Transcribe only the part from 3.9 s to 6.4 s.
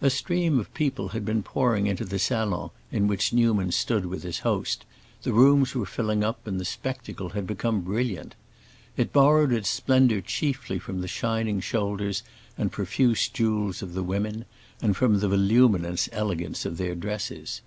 with his host, the rooms were filling